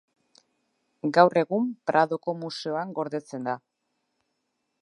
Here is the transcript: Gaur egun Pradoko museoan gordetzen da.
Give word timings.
Gaur 1.17 1.39
egun 1.41 1.69
Pradoko 1.91 2.35
museoan 2.45 2.97
gordetzen 3.01 3.49
da. 3.51 3.59